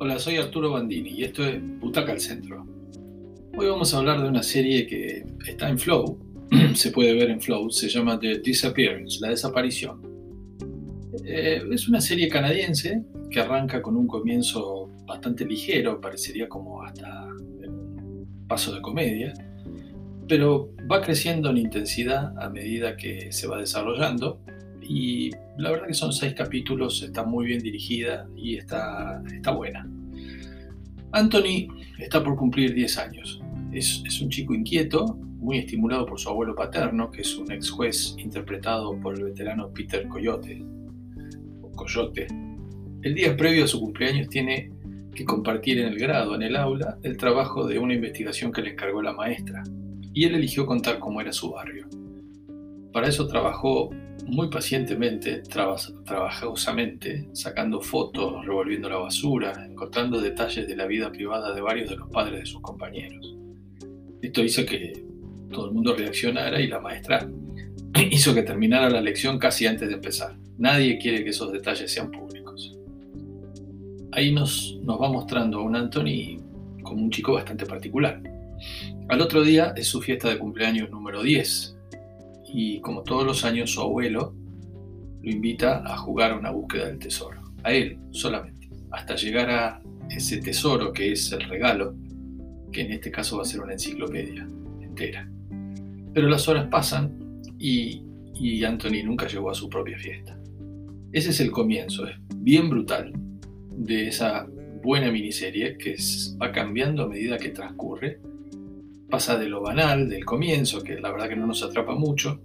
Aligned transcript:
Hola, 0.00 0.16
soy 0.20 0.36
Arturo 0.36 0.70
Bandini 0.70 1.10
y 1.10 1.24
esto 1.24 1.44
es 1.44 1.60
Butaca 1.80 2.12
al 2.12 2.20
Centro. 2.20 2.64
Hoy 3.56 3.66
vamos 3.66 3.92
a 3.92 3.98
hablar 3.98 4.22
de 4.22 4.28
una 4.28 4.44
serie 4.44 4.86
que 4.86 5.24
está 5.44 5.68
en 5.68 5.76
Flow, 5.76 6.16
se 6.74 6.92
puede 6.92 7.14
ver 7.14 7.30
en 7.30 7.40
Flow, 7.40 7.68
se 7.68 7.88
llama 7.88 8.16
The 8.16 8.38
Disappearance, 8.38 9.18
la 9.20 9.30
desaparición. 9.30 10.00
Eh, 11.24 11.64
es 11.72 11.88
una 11.88 12.00
serie 12.00 12.28
canadiense 12.28 13.02
que 13.28 13.40
arranca 13.40 13.82
con 13.82 13.96
un 13.96 14.06
comienzo 14.06 14.88
bastante 15.04 15.44
ligero, 15.44 16.00
parecería 16.00 16.48
como 16.48 16.80
hasta 16.84 17.26
un 17.66 18.44
paso 18.46 18.72
de 18.72 18.80
comedia, 18.80 19.34
pero 20.28 20.76
va 20.88 21.00
creciendo 21.00 21.50
en 21.50 21.56
intensidad 21.56 22.38
a 22.38 22.48
medida 22.50 22.96
que 22.96 23.32
se 23.32 23.48
va 23.48 23.58
desarrollando 23.58 24.40
y 24.88 25.30
la 25.58 25.70
verdad 25.70 25.86
que 25.86 25.94
son 25.94 26.12
seis 26.12 26.32
capítulos, 26.32 27.02
está 27.02 27.22
muy 27.22 27.46
bien 27.46 27.60
dirigida 27.60 28.26
y 28.34 28.56
está, 28.56 29.22
está 29.32 29.50
buena. 29.50 29.86
Anthony 31.12 31.68
está 31.98 32.24
por 32.24 32.36
cumplir 32.36 32.72
10 32.72 32.98
años. 32.98 33.40
Es, 33.70 34.02
es, 34.06 34.20
un 34.22 34.30
chico 34.30 34.54
inquieto, 34.54 35.18
muy 35.20 35.58
estimulado 35.58 36.06
por 36.06 36.18
su 36.18 36.30
abuelo 36.30 36.54
paterno, 36.54 37.10
que 37.10 37.20
es 37.20 37.36
un 37.36 37.52
ex 37.52 37.70
juez 37.70 38.14
interpretado 38.18 38.98
por 38.98 39.14
el 39.14 39.24
veterano 39.24 39.70
Peter 39.72 40.08
Coyote, 40.08 40.64
Coyote. 41.76 42.26
El 43.02 43.14
día 43.14 43.36
previo 43.36 43.64
a 43.64 43.68
su 43.68 43.80
cumpleaños 43.80 44.28
tiene 44.28 44.72
que 45.14 45.24
compartir 45.24 45.80
en 45.80 45.88
el 45.88 45.98
grado, 45.98 46.34
en 46.34 46.42
el 46.42 46.56
aula, 46.56 46.98
el 47.02 47.16
trabajo 47.16 47.66
de 47.66 47.78
una 47.78 47.94
investigación 47.94 48.52
que 48.52 48.62
le 48.62 48.70
encargó 48.70 49.02
la 49.02 49.12
maestra, 49.12 49.62
y 50.14 50.24
él 50.24 50.34
eligió 50.34 50.64
contar 50.64 50.98
cómo 50.98 51.20
era 51.20 51.32
su 51.32 51.50
barrio. 51.50 51.88
Para 52.92 53.08
eso 53.08 53.26
trabajó 53.28 53.90
muy 54.26 54.48
pacientemente, 54.48 55.42
trabajosamente, 55.42 57.28
sacando 57.32 57.80
fotos, 57.80 58.44
revolviendo 58.44 58.88
la 58.88 58.96
basura, 58.96 59.66
encontrando 59.68 60.20
detalles 60.20 60.66
de 60.66 60.76
la 60.76 60.86
vida 60.86 61.10
privada 61.10 61.54
de 61.54 61.60
varios 61.60 61.90
de 61.90 61.96
los 61.96 62.08
padres 62.10 62.40
de 62.40 62.46
sus 62.46 62.60
compañeros. 62.60 63.36
Esto 64.20 64.42
hizo 64.42 64.66
que 64.66 65.04
todo 65.50 65.66
el 65.66 65.72
mundo 65.72 65.94
reaccionara 65.94 66.60
y 66.60 66.66
la 66.66 66.80
maestra 66.80 67.28
hizo 68.10 68.34
que 68.34 68.42
terminara 68.42 68.90
la 68.90 69.00
lección 69.00 69.38
casi 69.38 69.66
antes 69.66 69.88
de 69.88 69.94
empezar. 69.94 70.36
Nadie 70.58 70.98
quiere 70.98 71.22
que 71.24 71.30
esos 71.30 71.52
detalles 71.52 71.90
sean 71.90 72.10
públicos. 72.10 72.76
Ahí 74.12 74.32
nos, 74.32 74.78
nos 74.82 75.00
va 75.00 75.10
mostrando 75.10 75.58
a 75.58 75.62
un 75.62 75.76
Anthony 75.76 76.42
como 76.82 77.02
un 77.02 77.10
chico 77.10 77.34
bastante 77.34 77.64
particular. 77.64 78.20
Al 79.08 79.20
otro 79.20 79.42
día 79.42 79.72
es 79.76 79.86
su 79.86 80.02
fiesta 80.02 80.28
de 80.28 80.38
cumpleaños 80.38 80.90
número 80.90 81.22
10, 81.22 81.77
y 82.52 82.80
como 82.80 83.02
todos 83.02 83.24
los 83.24 83.44
años 83.44 83.72
su 83.72 83.80
abuelo 83.80 84.34
lo 85.22 85.30
invita 85.30 85.82
a 85.84 85.96
jugar 85.96 86.38
una 86.38 86.50
búsqueda 86.50 86.86
del 86.86 86.98
tesoro, 86.98 87.40
a 87.62 87.72
él 87.72 87.98
solamente, 88.10 88.68
hasta 88.90 89.16
llegar 89.16 89.50
a 89.50 89.82
ese 90.10 90.38
tesoro 90.38 90.92
que 90.92 91.12
es 91.12 91.32
el 91.32 91.42
regalo, 91.42 91.94
que 92.72 92.82
en 92.82 92.92
este 92.92 93.10
caso 93.10 93.36
va 93.36 93.42
a 93.42 93.46
ser 93.46 93.60
una 93.60 93.72
enciclopedia 93.72 94.46
entera. 94.80 95.28
Pero 96.14 96.28
las 96.28 96.48
horas 96.48 96.68
pasan 96.70 97.42
y, 97.58 98.02
y 98.34 98.64
Anthony 98.64 99.04
nunca 99.04 99.26
llegó 99.26 99.50
a 99.50 99.54
su 99.54 99.68
propia 99.68 99.98
fiesta. 99.98 100.38
Ese 101.12 101.30
es 101.30 101.40
el 101.40 101.50
comienzo, 101.50 102.06
es 102.06 102.16
bien 102.36 102.70
brutal 102.70 103.12
de 103.72 104.08
esa 104.08 104.46
buena 104.82 105.10
miniserie 105.10 105.76
que 105.76 105.96
va 106.40 106.52
cambiando 106.52 107.04
a 107.04 107.08
medida 107.08 107.38
que 107.38 107.50
transcurre 107.50 108.20
pasa 109.10 109.38
de 109.38 109.48
lo 109.48 109.60
banal, 109.60 110.08
del 110.08 110.24
comienzo, 110.24 110.82
que 110.82 111.00
la 111.00 111.10
verdad 111.10 111.28
que 111.28 111.36
no 111.36 111.46
nos 111.46 111.62
atrapa 111.62 111.94
mucho, 111.94 112.40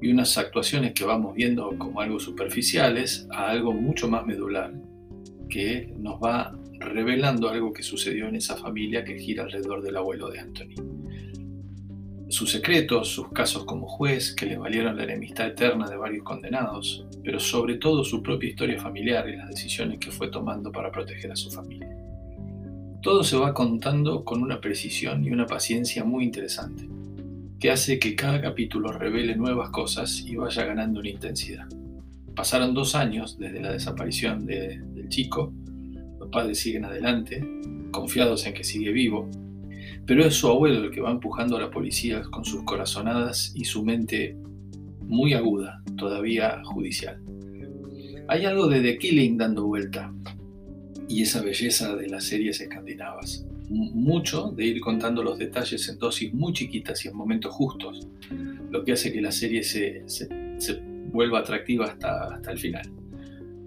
y 0.00 0.10
unas 0.10 0.36
actuaciones 0.36 0.92
que 0.92 1.04
vamos 1.04 1.34
viendo 1.34 1.76
como 1.78 2.00
algo 2.00 2.20
superficiales, 2.20 3.26
a 3.30 3.48
algo 3.48 3.72
mucho 3.72 4.08
más 4.08 4.26
medular, 4.26 4.74
que 5.48 5.92
nos 5.98 6.20
va 6.20 6.54
revelando 6.78 7.48
algo 7.48 7.72
que 7.72 7.82
sucedió 7.82 8.28
en 8.28 8.36
esa 8.36 8.56
familia 8.56 9.04
que 9.04 9.18
gira 9.18 9.44
alrededor 9.44 9.82
del 9.82 9.96
abuelo 9.96 10.28
de 10.30 10.40
Anthony. 10.40 10.74
Sus 12.28 12.50
secretos, 12.50 13.08
sus 13.08 13.30
casos 13.30 13.64
como 13.64 13.86
juez, 13.86 14.34
que 14.34 14.46
le 14.46 14.58
valieron 14.58 14.96
la 14.96 15.04
enemistad 15.04 15.46
eterna 15.46 15.88
de 15.88 15.96
varios 15.96 16.24
condenados, 16.24 17.06
pero 17.22 17.38
sobre 17.38 17.76
todo 17.76 18.02
su 18.02 18.22
propia 18.22 18.50
historia 18.50 18.80
familiar 18.80 19.28
y 19.28 19.36
las 19.36 19.48
decisiones 19.48 19.98
que 19.98 20.10
fue 20.10 20.28
tomando 20.28 20.72
para 20.72 20.90
proteger 20.90 21.30
a 21.32 21.36
su 21.36 21.50
familia. 21.50 22.03
Todo 23.04 23.22
se 23.22 23.36
va 23.36 23.52
contando 23.52 24.24
con 24.24 24.42
una 24.42 24.62
precisión 24.62 25.26
y 25.26 25.30
una 25.30 25.44
paciencia 25.44 26.04
muy 26.04 26.24
interesante, 26.24 26.88
que 27.60 27.70
hace 27.70 27.98
que 27.98 28.16
cada 28.16 28.40
capítulo 28.40 28.92
revele 28.92 29.36
nuevas 29.36 29.68
cosas 29.68 30.24
y 30.26 30.36
vaya 30.36 30.64
ganando 30.64 31.00
una 31.00 31.10
intensidad. 31.10 31.68
Pasaron 32.34 32.72
dos 32.72 32.94
años 32.94 33.36
desde 33.38 33.60
la 33.60 33.72
desaparición 33.72 34.46
del 34.46 35.10
chico, 35.10 35.52
los 36.18 36.30
padres 36.30 36.60
siguen 36.60 36.86
adelante, 36.86 37.46
confiados 37.90 38.46
en 38.46 38.54
que 38.54 38.64
sigue 38.64 38.90
vivo, 38.90 39.28
pero 40.06 40.24
es 40.24 40.34
su 40.34 40.48
abuelo 40.48 40.84
el 40.84 40.90
que 40.90 41.02
va 41.02 41.10
empujando 41.10 41.58
a 41.58 41.60
la 41.60 41.70
policía 41.70 42.22
con 42.22 42.46
sus 42.46 42.62
corazonadas 42.62 43.52
y 43.54 43.66
su 43.66 43.84
mente 43.84 44.34
muy 45.02 45.34
aguda, 45.34 45.82
todavía 45.98 46.64
judicial. 46.64 47.20
Hay 48.28 48.46
algo 48.46 48.66
de 48.66 48.80
The 48.80 48.96
Killing 48.96 49.36
dando 49.36 49.66
vuelta, 49.66 50.10
y 51.08 51.22
esa 51.22 51.42
belleza 51.42 51.94
de 51.96 52.08
las 52.08 52.24
series 52.24 52.60
escandinavas. 52.60 53.46
Mucho 53.68 54.52
de 54.54 54.64
ir 54.64 54.80
contando 54.80 55.22
los 55.22 55.38
detalles 55.38 55.88
en 55.88 55.98
dosis 55.98 56.32
muy 56.32 56.52
chiquitas 56.52 57.04
y 57.04 57.08
en 57.08 57.16
momentos 57.16 57.52
justos, 57.52 58.06
lo 58.70 58.84
que 58.84 58.92
hace 58.92 59.12
que 59.12 59.20
la 59.20 59.32
serie 59.32 59.62
se, 59.62 60.04
vuelva 61.10 61.40
atractiva 61.40 61.86
hasta, 61.86 62.34
hasta 62.34 62.52
el 62.52 62.58
final. 62.58 62.90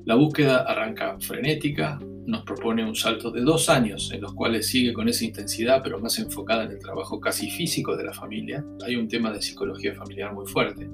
La 0.06 0.16
búsqueda 0.16 0.60
arranca 0.60 1.18
frenética, 1.20 2.00
nos 2.26 2.44
propone 2.44 2.86
un 2.86 2.96
salto 2.96 3.32
de 3.32 3.42
dos 3.42 3.70
años 3.70 4.12
en 4.14 4.22
los 4.22 4.34
cuales 4.34 4.68
sigue 4.68 4.94
con 4.94 5.08
esa 5.08 5.26
intensidad, 5.26 5.82
pero 5.84 6.00
más 6.00 6.20
enfocada 6.20 6.66
en 6.66 6.72
el 6.72 6.80
trabajo 6.80 7.20
casi 7.20 7.50
físico 7.50 7.96
de 7.96 8.04
la 8.04 8.14
familia. 8.14 8.66
Hay 8.86 8.96
un 8.96 9.08
tema 9.08 9.32
de 9.32 9.42
psicología 9.42 9.94
familiar 9.96 10.34
muy 10.34 10.46
fuerte, 10.46 10.90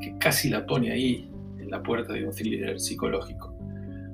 que 0.00 0.16
casi 0.18 0.48
la 0.48 0.66
pone 0.66 0.92
ahí 0.92 1.30
en 1.58 1.70
la 1.70 1.82
puerta 1.82 2.12
de 2.12 2.26
un 2.26 2.34
thriller 2.34 2.80
psicológico 2.80 3.55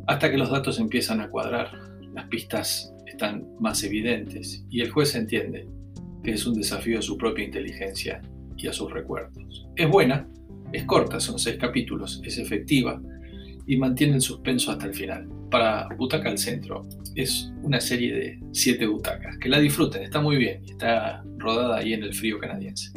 hasta 0.07 0.31
que 0.31 0.39
los 0.39 0.51
datos 0.51 0.79
empiezan 0.79 1.21
a 1.21 1.29
cuadrar, 1.29 1.71
las 2.15 2.27
pistas 2.29 2.93
están 3.07 3.47
más 3.61 3.83
evidentes 3.85 4.65
y 4.71 4.81
el 4.81 4.91
juez 4.91 5.15
entiende 5.15 5.67
que 6.23 6.33
es 6.33 6.47
un 6.47 6.55
desafío 6.55 6.99
a 6.99 7.03
su 7.03 7.17
propia 7.17 7.45
inteligencia 7.45 8.21
y 8.57 8.69
a 8.69 8.73
sus 8.73 8.93
recuerdos. 8.93 9.67
Es 9.77 9.89
buena, 9.89 10.29
es 10.73 10.85
corta, 10.85 11.21
son 11.21 11.39
seis 11.39 11.57
capítulos, 11.59 12.21
es 12.25 12.39
efectiva 12.39 13.01
y 13.67 13.77
mantiene 13.77 14.15
el 14.15 14.21
suspenso 14.21 14.71
hasta 14.71 14.87
el 14.87 14.95
final. 14.95 15.29
Para 15.51 15.89
Butaca 15.97 16.31
al 16.31 16.39
Centro 16.39 16.87
es 17.15 17.53
una 17.63 17.81
serie 17.81 18.15
de 18.15 18.41
siete 18.53 18.87
butacas. 18.87 19.37
Que 19.39 19.49
la 19.49 19.61
disfruten, 19.61 20.03
está 20.03 20.21
muy 20.21 20.37
bien 20.37 20.63
está 20.65 21.23
rodada 21.39 21.79
ahí 21.79 21.93
en 21.93 22.03
el 22.03 22.15
frío 22.15 22.39
canadiense. 22.39 22.91